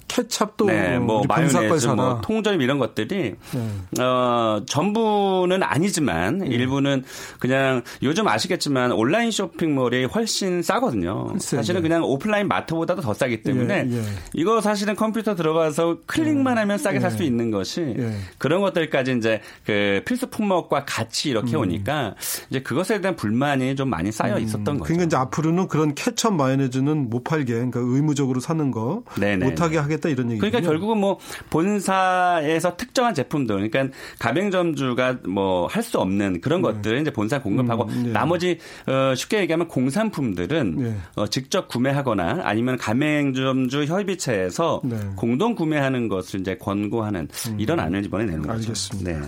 [0.09, 4.03] 케찹도 네, 뭐 마요네즈, 뭐 통조림 이런 것들이 네.
[4.03, 6.47] 어 전부는 아니지만 네.
[6.49, 7.05] 일부는
[7.39, 11.29] 그냥 요즘 아시겠지만 온라인 쇼핑몰이 훨씬 싸거든요.
[11.33, 11.89] 글쎄, 사실은 네.
[11.89, 14.03] 그냥 오프라인 마트보다도 더 싸기 때문에 예, 예.
[14.35, 16.61] 이거 사실은 컴퓨터 들어가서 클릭만 예.
[16.61, 18.13] 하면 싸게 살 수 있는 것이 예.
[18.37, 21.63] 그런 것들까지 이제 그 필수 품목과 같이 이렇게 음.
[21.63, 22.15] 오니까
[22.51, 24.43] 이제 그것에 대한 불만이 좀 많이 쌓여 음.
[24.43, 24.79] 있었던 음.
[24.79, 24.85] 거죠.
[24.85, 29.03] 그러니까 이제 앞으로는 그런 케첩 마요네즈는 못 팔게 그러니까 의무적으로 사는 거
[29.47, 29.96] 못 하게 하겠다.
[29.97, 30.41] 하겠다 이런 얘기.
[30.41, 31.19] 그러니까 결국은 뭐
[31.51, 36.73] 본사에서 특정한 제품들, 그러니까 가맹점주가 뭐 할 수 없는 그런 네.
[36.73, 38.11] 것들을 이제 본사 공급하고 음, 네.
[38.13, 40.97] 나머지 어, 쉽게 얘기하면 공산품들은 네.
[41.15, 44.97] 어, 직접 구매하거나 아니면 가맹점주 협의체에서 네.
[45.15, 47.61] 공동 구매하는 것을 이제 권고하는 음.
[47.61, 48.55] 이런 안을 이번에 내는 거죠.
[48.55, 49.13] 알겠습니다.
[49.13, 49.21] 네.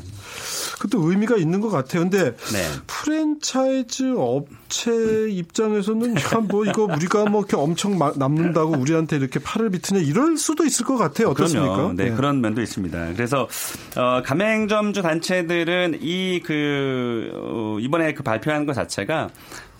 [0.74, 2.02] 그것도 의미가 있는 것 같아요.
[2.02, 2.64] 근데 네.
[2.86, 6.14] 프랜차이즈 업체 입장에서는
[6.48, 10.84] 뭐 이거 우리가 뭐 이렇게 엄청 남는다고 우리한테 이렇게 팔을 비트냐 이럴 수도 수도 있을
[10.84, 11.28] 것 같아요.
[11.28, 11.74] 어떻습니까?
[11.74, 11.92] 그럼요.
[11.94, 13.12] 네, 네, 그런 면도 있습니다.
[13.14, 13.48] 그래서
[13.96, 19.30] 어, 가맹점주 단체들은 이그 어, 이번에 그 발표한 것 자체가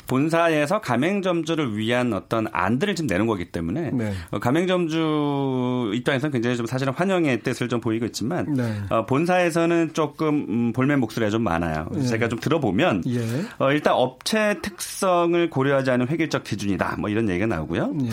[0.09, 4.13] 본사에서 가맹점주를 위한 어떤 안들을 지금 내는 거기 때문에 네.
[4.31, 8.75] 어, 가맹점주 입장에서는 굉장히 좀 사실은 환영의 뜻을 좀 보이고 있지만 네.
[8.89, 11.89] 어, 본사에서는 조금 음, 볼멘 목소리가 좀 많아요.
[11.95, 12.03] 예.
[12.03, 13.21] 제가 좀 들어보면 예.
[13.59, 16.97] 어, 일단 업체 특성을 고려하지 않은 획일적 기준이다.
[16.99, 17.95] 뭐 이런 얘기가 나오고요.
[18.03, 18.09] 예.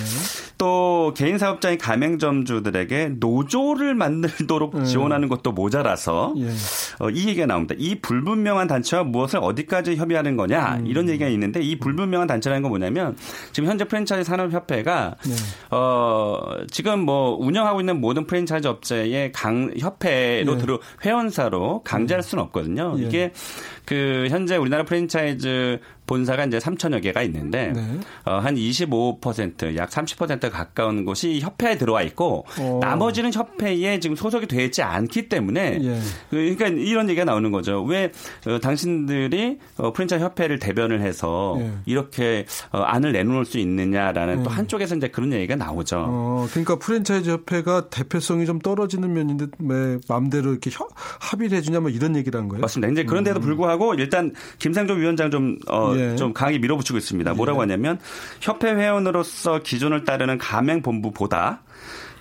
[0.58, 4.84] 또 개인 사업자인 가맹점주들에게 노조를 만들도록 예.
[4.84, 6.50] 지원하는 것도 모자라서 예.
[7.00, 7.76] 어, 이 얘기가 나옵니다.
[7.78, 10.88] 이 불분명한 단체와 무엇을 어디까지 협의하는 거냐 음.
[10.88, 13.16] 이런 얘기가 있는데 이 불분명한 단체라는 건 뭐냐면
[13.52, 15.36] 지금 현재 프랜차이즈 산업협회가 네.
[15.70, 20.62] 어 지금 뭐 운영하고 있는 모든 프랜차이즈 업체의 강 협회로 네.
[20.62, 22.96] 들어 회원사로 강제할 수는 없거든요.
[22.98, 23.06] 네.
[23.06, 23.34] 이게
[23.86, 28.00] 그 현재 우리나라 프랜차이즈 본사가 이제 3천여 개가 있는데 네.
[28.26, 32.78] 어, 한 25%약 30% 가까운 곳이 협회에 들어와 있고 오.
[32.78, 32.80] 어.
[32.80, 36.00] 나머지는 협회에 지금 소속이 되어 있지 않기 때문에 예.
[36.30, 37.84] 그, 그러니까 이런 얘기가 나오는 거죠.
[37.84, 38.12] 왜
[38.46, 41.72] 어, 당신들이 어, 프랜차이즈 협회를 대변을 해서 예.
[41.86, 44.44] 이렇게 어, 안을 내놓을 수 있느냐라는 예.
[44.44, 46.06] 또 한쪽에서 이제 그런 얘기가 나오죠.
[46.08, 51.90] 어, 그러니까 프랜차이즈 협회가 대표성이 좀 떨어지는 면인데 왜 마음대로 이렇게 협, 합의를 해주냐 뭐
[51.90, 52.62] 이런 얘기를 한 거예요.
[52.62, 52.92] 맞습니다.
[52.92, 53.42] 이제 그런데도 음.
[53.42, 56.16] 불구하고 일단 김상조 위원장 좀 어, 예.
[56.16, 57.34] 좀 강하게 밀어붙이고 있습니다.
[57.34, 57.62] 뭐라고 예.
[57.62, 58.00] 하냐면
[58.42, 61.62] 협회 회원으로서 기존을 따르는 가맹본부보다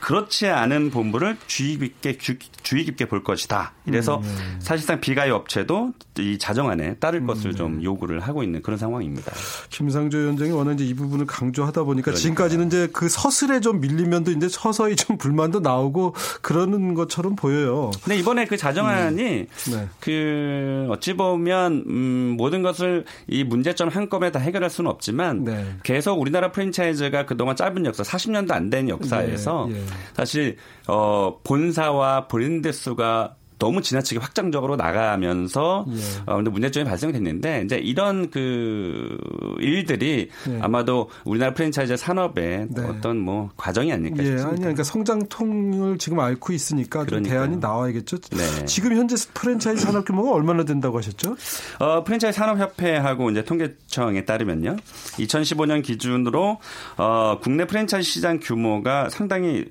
[0.05, 2.37] 그렇지 않은 본부를 주의 깊게 주,
[2.77, 3.73] 의 깊게 볼 것이다.
[3.87, 4.57] 이래서 음.
[4.59, 7.27] 사실상 비가의 업체도 이 자정안에 따를 음.
[7.27, 9.33] 것을 좀 요구를 하고 있는 그런 상황입니다.
[9.71, 12.21] 김상조 위원장이 워낙 이제 이 부분을 강조하다 보니까 그러니까.
[12.21, 17.91] 지금까지는 이제 그 서슬에 좀 밀리면도 이제 서서히 좀 불만도 나오고 그러는 것처럼 보여요.
[18.03, 19.73] 근데 이번에 그 자정안이 음.
[19.73, 19.89] 네.
[20.01, 25.77] 그 어찌 보면 음 모든 것을 이 문제점 한꺼번에 다 해결할 수는 없지만 네.
[25.83, 29.85] 계속 우리나라 프랜차이즈가 그동안 짧은 역사 40년도 안 된 역사에서 네.
[29.95, 30.15] 예.
[30.15, 30.57] 사실
[30.89, 36.23] 어 본사와 브랜드 수가 너무 지나치게 확장적으로 나가면서 예.
[36.27, 39.17] 어 근데 문제점이 발생됐는데 이제 이런 그
[39.61, 40.59] 일들이 예.
[40.61, 42.83] 아마도 우리나라 프랜차이즈 산업의 네.
[42.85, 44.27] 어떤 뭐 과정이 아닐까 예.
[44.27, 44.49] 싶습니다.
[44.49, 48.19] 아니 그러니까 성장통을 지금 앓고 있으니까 좀 대안이 나와야겠죠.
[48.19, 48.65] 네.
[48.67, 51.37] 지금 현재 프랜차이즈 산업 규모가 얼마나 된다고 하셨죠?
[51.79, 54.77] 어 프랜차이즈 산업협회하고 이제 통계청에 따르면요.
[55.19, 56.59] 2015년 기준으로
[56.97, 59.65] 어 국내 프랜차이즈 시장 규모가 상당히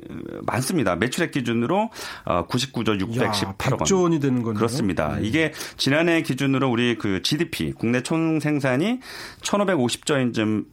[0.46, 0.96] 많습니다.
[0.96, 1.89] 매출액 기준으로
[2.26, 4.57] 어 99조 618억 100조 원이 되는 거네요.
[4.57, 5.17] 그렇습니다.
[5.19, 5.27] 네.
[5.27, 8.99] 이게 지난해 기준으로 우리 그 GDP 국내 총 생산이
[9.41, 10.65] 1,550조인 좀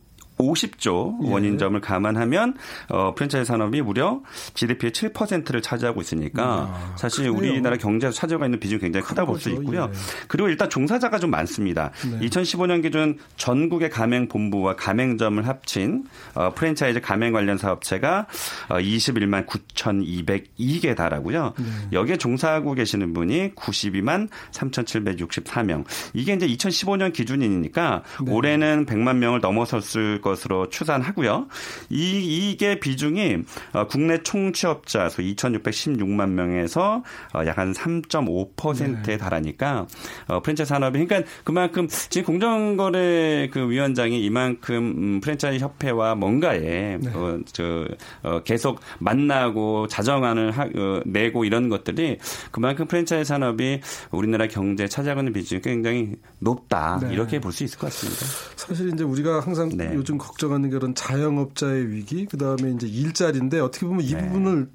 [0.43, 1.31] 50조 예.
[1.33, 2.55] 원인 점을 감안하면
[2.89, 4.21] 어, 프랜차이즈 산업이 무려
[4.55, 7.53] GDP의 7%를 차지하고 있으니까 아, 사실 그래요.
[7.53, 9.91] 우리나라 경제에서 차지하고 있는 비중이 굉장히 크다 볼수 있고요.
[9.93, 9.99] 예.
[10.29, 11.91] 그리고 일단 종사자가 좀 많습니다.
[12.11, 12.27] 네.
[12.29, 18.27] 2015년 기준 전국의 가맹 본부와 가맹점을 합친 어, 프랜차이즈 가맹 관련 사업체가
[18.69, 21.55] 어, 21만 9,202개 달하고요.
[21.59, 21.65] 네.
[21.93, 25.85] 여기에 종사하고 계시는 분이 92만 3,764명.
[26.15, 28.33] 이게 이제 2015년 기준이니까 네.
[28.33, 31.47] 올해는 100만 명을 넘어섰을 것 것으로 추산하고요.
[31.91, 33.39] 이 이게 비중이
[33.73, 37.03] 어, 국내 총 취업자 수 2,616만 명에서
[37.35, 39.17] 어, 약한 3.5%에 네.
[39.17, 39.87] 달하니까
[40.27, 47.11] 어, 프랜차이즈 산업이 그러니까 그만큼 지금 공정거래 그 위원장이 이만큼 음, 프랜차이즈 협회와 뭔가에 네.
[47.15, 47.87] 어, 저
[48.23, 52.19] 어, 계속 만나고 자정안을 하, 어, 내고 이런 것들이
[52.51, 57.13] 그만큼 프랜차이즈 산업이 우리나라 경제에 차지하는 비중이 굉장히 높다 네.
[57.13, 58.25] 이렇게 볼 수 있을 것 같습니다.
[58.57, 59.91] 사실 이제 우리가 항상 네.
[59.95, 64.27] 요즘 걱정하는 게 그런 자영업자의 위기, 그 다음에 이제 일자리인데 어떻게 보면 이 네.
[64.27, 64.69] 부분을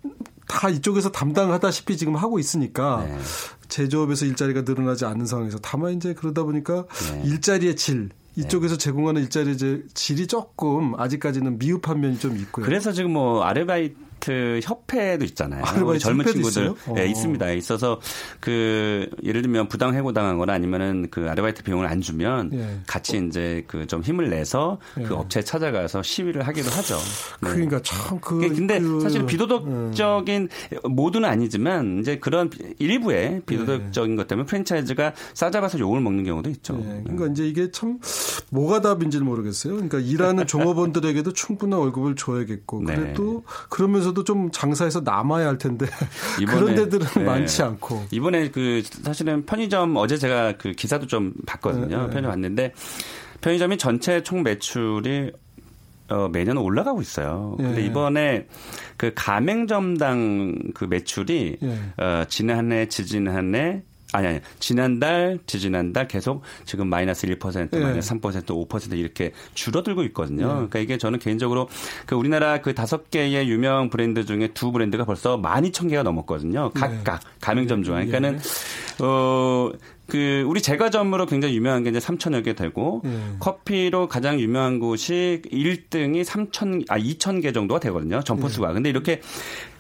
[0.48, 3.18] 다 이쪽에서 담당하다시피 지금 하고 있으니까 네.
[3.68, 7.24] 제조업에서 일자리가 늘어나지 않는 상황에서 다만 이제 그러다 보니까 네.
[7.26, 12.66] 일자리의 질 이쪽에서 제공하는 일자리의 질이 조금 아직까지는 미흡한 면이 좀 있고요.
[12.66, 15.64] 그래서 지금 뭐 아르바이트 아르바이트 협회도 있잖아요.
[15.64, 17.52] 아르바이트 젊은 친구들 네, 있습니다.
[17.52, 18.00] 있어서
[18.40, 22.80] 그 예를 들면 부당 해고당하거나 아니면은 그 아르바이트 비용을 안 주면 예.
[22.88, 25.06] 같이 이제 그 좀 힘을 내서 그 예.
[25.06, 26.98] 그 업체에 찾아가서 시위를 하기도 하죠.
[27.42, 27.50] 네.
[27.50, 30.78] 그러니까 참그 근데 그, 사실 비도덕적인 예.
[30.88, 32.50] 모두는 아니지만 이제 그런
[32.80, 34.16] 일부의 비도덕적인 예.
[34.16, 36.78] 것 때문에 프랜차이즈가 싸잡아서 욕을 먹는 경우도 있죠.
[36.82, 37.02] 예.
[37.04, 38.00] 그러니까 이제 이게 참
[38.50, 39.74] 뭐가 답인지는 모르겠어요.
[39.74, 42.96] 그러니까 일하는 종업원들에게도 충분한 월급을 줘야겠고 네.
[42.96, 45.88] 그래도 그러면서 중에서도 좀 장사해서 남아야 할 텐데
[46.48, 47.24] 그런 데들은 네.
[47.24, 51.88] 많지 않고 이번에 그 사실은 편의점 어제 제가 그 기사도 좀 봤거든요.
[51.88, 52.08] 네, 네.
[52.08, 52.74] 편의점 봤는데
[53.42, 55.32] 편의점이 전체 총 매출이
[56.08, 57.56] 어, 매년 올라가고 있어요.
[57.58, 57.86] 근데 예.
[57.88, 58.48] 이번에
[58.96, 62.04] 그 가맹점당 그 매출이 예.
[62.04, 63.82] 어, 지난해, 지지난해
[64.16, 64.40] 아니, 아니.
[64.60, 67.80] 지난달, 지지난달 계속 지금 마이너스 1%, 네.
[67.80, 70.48] 마이너스 3%, 5% 이렇게 줄어들고 있거든요.
[70.48, 70.54] 네.
[70.54, 71.68] 그러니까 이게 저는 개인적으로
[72.06, 76.72] 그 우리나라 그 다섯 개의 유명 브랜드 중에 두 브랜드가 벌써 12,000개가 넘었거든요.
[76.72, 77.20] 각각.
[77.20, 77.30] 네.
[77.42, 77.96] 가맹점 중.
[77.96, 78.40] 그러니까는,
[79.02, 79.72] 어,
[80.08, 83.38] 그 우리 제과점으로 굉장히 유명한 게 이제 3천여 개 되고 음.
[83.40, 88.22] 커피로 가장 유명한 곳이 1등이 3천 아 2천 개 정도가 되거든요.
[88.22, 88.74] 점포 수가.
[88.74, 89.22] 근데 이렇게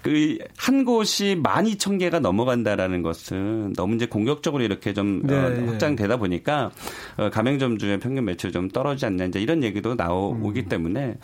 [0.01, 5.65] 그 한 곳이 12,000개가 넘어간다라는 것은 너무 이제 공격적으로 이렇게 좀 네, 어, 네.
[5.65, 6.71] 확장되다 보니까
[7.17, 10.69] 어, 가맹점주의 평균 매출 좀 떨어지지 않냐 이제 이런 얘기도 나오기 음.
[10.69, 11.17] 때문에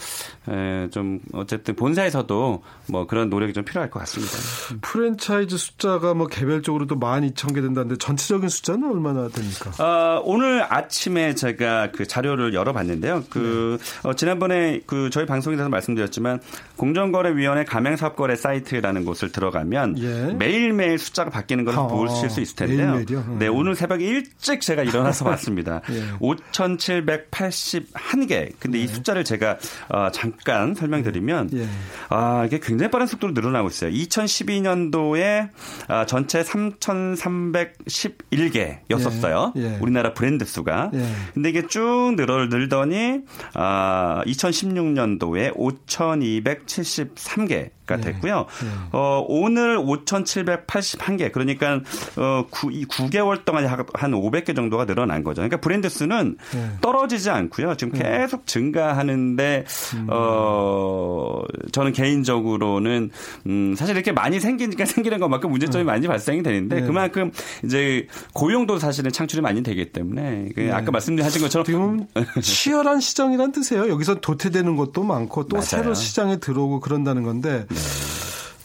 [0.49, 4.33] 에, 좀 어쨌든 본사에서도 뭐 그런 노력이 좀 필요할 것 같습니다.
[4.81, 9.71] 프랜차이즈 숫자가 뭐 개별적으로 도 12,000개 된다는데 전체적인 숫자는 얼마나 됩니까?
[9.83, 13.25] 어, 오늘 아침에 제가 그 자료를 열어봤는데요.
[13.29, 14.09] 그 네.
[14.09, 16.39] 어, 지난번에 그 저희 방송에서 말씀드렸지만
[16.77, 20.33] 공정거래위원회 가맹사업거래 사이트 사이트라는 곳을 들어가면 예.
[20.33, 22.93] 매일매일 숫자가 바뀌는 걸 아, 보실 수 있을 텐데요.
[22.93, 23.37] 매일매일이요?
[23.39, 25.81] 네, 오늘 새벽에 일찍 제가 일어나서 봤습니다.
[25.91, 26.03] 예.
[26.19, 28.53] 5,781개.
[28.59, 28.83] 근데 예.
[28.83, 29.57] 이 숫자를 제가
[29.89, 31.67] 어, 잠깐 설명드리면 예.
[32.09, 33.91] 아, 이게 굉장히 빠른 속도로 늘어나고 있어요.
[33.91, 35.49] 2012년도에
[35.87, 39.53] 아, 전체 3,311개 였었어요.
[39.55, 39.61] 예.
[39.61, 39.77] 예.
[39.81, 40.91] 우리나라 브랜드 수가.
[40.93, 41.05] 예.
[41.33, 43.21] 근데 이게 쭉 늘어 늘더니
[43.53, 48.11] 아, 2016년도에 5,273개 가 네.
[48.11, 48.45] 됐고요.
[48.63, 48.69] 네.
[48.93, 51.81] 어, 오늘 5,781개 그러니까
[52.17, 55.41] 어, 9, 9개월 동안 한 500개 정도가 늘어난 거죠.
[55.41, 56.69] 그러니까 브랜드 수는 네.
[56.81, 57.75] 떨어지지 않고요.
[57.75, 58.19] 지금 네.
[58.21, 60.07] 계속 증가하는데 음.
[60.09, 63.09] 어, 저는 개인적으로는
[63.47, 65.91] 음, 사실 이렇게 많이 생기니까 생기는 것만큼 문제점이 네.
[65.91, 66.87] 많이 발생이 되는데 네.
[66.87, 67.31] 그만큼
[67.63, 72.07] 이제 고용도 사실은 창출이 많이 되기 때문에 그 아까 말씀하신 것처럼 지금
[72.41, 73.89] 치열한 시장이란 뜻이에요.
[73.89, 75.65] 여기서 도태되는 것도 많고 또 맞아요.
[75.65, 78.10] 새로 시장에 들어오고 그런다는 건데 Yeah.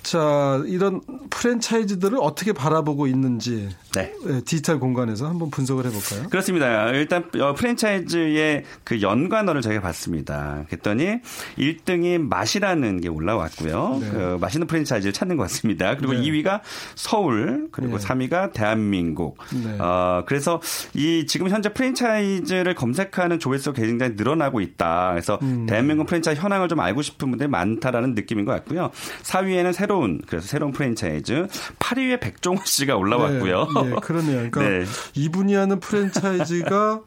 [0.06, 4.14] 자, 이런 프랜차이즈들을 어떻게 바라보고 있는지 네.
[4.24, 4.40] 네.
[4.42, 6.28] 디지털 공간에서 한번 분석을 해볼까요?
[6.28, 6.90] 그렇습니다.
[6.90, 10.64] 일단 어, 프랜차이즈의 그 연관어를 저희가 봤습니다.
[10.68, 11.18] 그랬더니
[11.58, 13.98] 1등이 맛이라는 게 올라왔고요.
[14.00, 14.10] 네.
[14.10, 15.96] 그 맛있는 프랜차이즈를 찾는 것 같습니다.
[15.96, 16.20] 그리고 네.
[16.20, 16.60] 2위가
[16.94, 18.06] 서울, 그리고 네.
[18.06, 19.38] 3위가 대한민국.
[19.52, 19.76] 네.
[19.80, 20.60] 어, 그래서
[20.94, 25.10] 이 지금 현재 프랜차이즈를 검색하는 조회수가 굉장히 늘어나고 있다.
[25.10, 25.66] 그래서 음.
[25.66, 28.92] 대한민국 프랜차이즈 현황을 좀 알고 싶은 분들이 많다라는 느낌인 것 같고요.
[29.24, 31.46] 4위에는 새로 운 그래서 새로운 프랜차이즈,
[31.78, 33.68] 8위에 백종원 씨가 올라왔고요.
[33.84, 34.50] 네, 그러네요.
[34.50, 34.84] 그러니까 네.
[35.14, 37.00] 이분이 하는 프랜차이즈가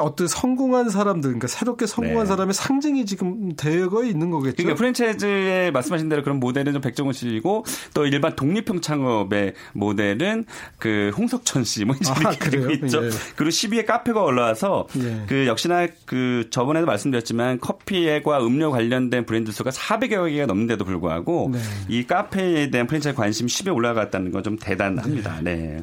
[0.00, 2.26] 어떤 성공한 사람들, 그러니까 새롭게 성공한 네.
[2.26, 4.56] 사람의 상징이 지금 되어 있는 거겠죠.
[4.56, 10.46] 그러니까 프랜차이즈에 말씀하신 대로 그런 모델은 좀 백종원 씨고 또 일반 독립형 창업의 모델은
[10.78, 11.94] 그 홍석천 씨, 뭐
[12.24, 13.04] 아, 그리고 있죠.
[13.04, 13.10] 예.
[13.36, 15.24] 그리고 12회 카페가 올라와서 예.
[15.28, 21.60] 그 역시나 그 저번에도 말씀드렸지만 커피와 음료 관련된 브랜드 수가 400여 개가 넘는데도 불구하고 네.
[21.88, 25.40] 이 카페에 대한 프랜차이즈 관심 10에 올라갔다는 건 좀 대단합니다.
[25.42, 25.56] 네.
[25.56, 25.82] 네.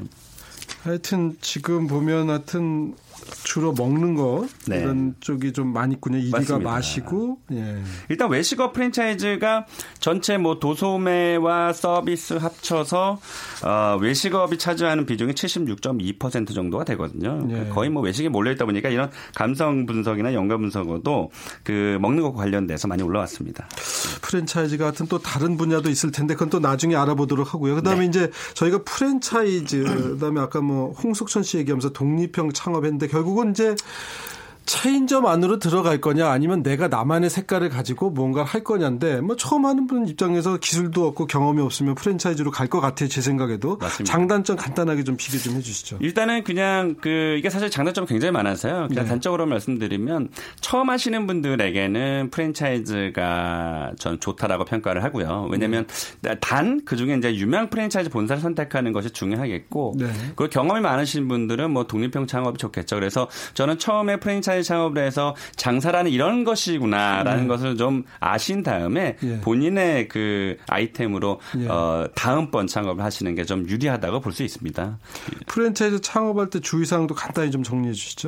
[0.84, 2.94] 하여튼 지금 보면 하여튼
[3.44, 4.80] 주로 먹는 거 네.
[4.80, 6.18] 이런 쪽이 좀 많이 있군요.
[6.18, 7.82] 1위가 마시고 예.
[8.10, 9.66] 일단 외식업 프랜차이즈가
[10.00, 13.20] 전체 뭐 도소매와 서비스 합쳐서
[13.64, 17.48] 어, 외식업이 차지하는 비중이 76.2% 정도가 되거든요.
[17.50, 17.70] 예.
[17.70, 21.32] 거의 뭐 외식에 몰려 있다 보니까 이런 감성 분석이나 연관 분석도
[21.64, 23.68] 그 먹는 것과 관련돼서 많이 올라왔습니다.
[24.22, 27.76] 프랜차이즈 같은 또 다른 분야도 있을 텐데 그건 또 나중에 알아보도록 하고요.
[27.76, 28.06] 그다음에 네.
[28.08, 33.76] 이제 저희가 프랜차이즈 그다음에 아까 뭐 홍석천 씨 얘기하면서 독립형 창업했는데 결국은 이제
[34.68, 39.88] 체인점 안으로 들어갈 거냐 아니면 내가 나만의 색깔을 가지고 뭔가를 할 거냐인데 뭐 처음 하는
[39.88, 44.12] 분 입장에서 기술도 없고 경험이 없으면 프랜차이즈로 갈 것 같아요 제 생각에도 맞습니다.
[44.12, 46.00] 장단점 간단하게 좀 비교 좀 해주시죠.
[46.02, 48.90] 일단은 그냥 그 이게 사실 장단점이 굉장히 많아서요.
[48.90, 49.10] 그냥 네.
[49.10, 55.48] 단적으로 말씀드리면 처음 하시는 분들에게는 프랜차이즈가 전 좋다라고 평가를 하고요.
[55.50, 55.88] 왜냐하면
[56.22, 56.36] 네.
[56.42, 60.08] 단그 중에 이제 유명 프랜차이즈 본사를 선택하는 것이 중요하겠고 네.
[60.36, 62.98] 그 경험이 많으신 분들은 뭐 독립형 창업이 좋겠죠.
[62.98, 67.48] 그래서 저는 처음에 프랜차이즈 디지털 창업을 해서 장사라는 이런 것이구나라는 네.
[67.48, 69.40] 것을 좀 아신 다음에 예.
[69.42, 71.68] 본인의 그 아이템으로 예.
[71.68, 75.00] 어, 다음번 창업을 하시는 게 좀 유리하다고 볼 수 있습니다.
[75.48, 78.28] 프랜차이즈 창업할 때 주의사항도 간단히 좀 정리해 주시죠.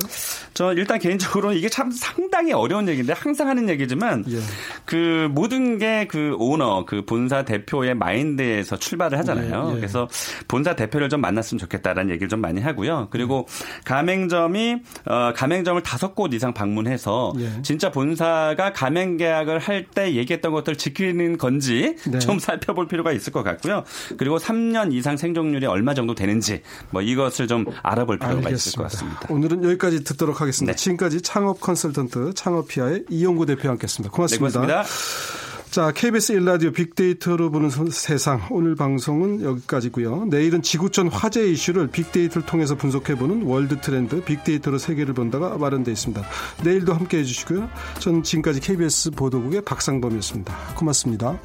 [0.54, 4.38] 저 일단 개인적으로 이게 참 상당히 어려운 얘기인데 항상 하는 얘기지만 예.
[4.86, 9.68] 그 모든 게 그 오너 그 본사 대표의 마인드에서 출발을 하잖아요.
[9.68, 9.76] 예, 예.
[9.76, 10.08] 그래서
[10.48, 13.08] 본사 대표를 좀 만났으면 좋겠다라는 얘기를 좀 많이 하고요.
[13.10, 13.46] 그리고
[13.84, 17.62] 가맹점이 어, 가맹점을 다섯 곳 이상 방문해서 예.
[17.62, 22.18] 진짜 본사가 가맹 계약을 할 때 얘기했던 것들 지키는 건지 네.
[22.18, 23.82] 좀 살펴볼 필요가 있을 것 같고요.
[24.18, 28.56] 그리고 3년 이상 생존율이 얼마 정도 되는지 뭐 이것을 좀 알아볼 필요가 알겠습니다.
[28.56, 29.20] 있을 것 같습니다.
[29.30, 30.72] 오늘은 여기까지 듣도록 하겠습니다.
[30.72, 30.76] 네.
[30.76, 34.12] 지금까지 창업 컨설턴트 창업피아의 이용구 대표와 함께했습니다.
[34.14, 34.60] 고맙습니다.
[34.60, 35.49] 네, 고맙습니다.
[35.70, 38.44] 자, KBS 1라디오 빅데이터로 보는 세상.
[38.50, 40.24] 오늘 방송은 여기까지고요.
[40.24, 46.26] 내일은 지구촌 화제 이슈를 빅데이터를 통해서 분석해 보는 World Trend 빅데이터로 세계를 본다가 마련되어 있습니다.
[46.64, 47.70] 내일도 함께 해 주시고요.
[48.00, 50.74] 전 지금까지 KBS 보도국의 박상범이었습니다.
[50.74, 51.38] 고맙습니다.